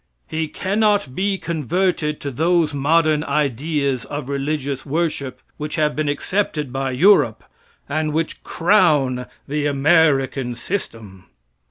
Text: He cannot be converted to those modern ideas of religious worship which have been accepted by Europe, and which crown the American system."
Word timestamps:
He 0.27 0.47
cannot 0.47 1.13
be 1.13 1.37
converted 1.37 2.19
to 2.21 2.31
those 2.31 2.73
modern 2.73 3.23
ideas 3.23 4.03
of 4.05 4.29
religious 4.29 4.83
worship 4.83 5.41
which 5.57 5.75
have 5.75 5.95
been 5.95 6.09
accepted 6.09 6.73
by 6.73 6.89
Europe, 6.89 7.43
and 7.87 8.11
which 8.11 8.43
crown 8.43 9.27
the 9.47 9.67
American 9.67 10.55
system." 10.55 11.25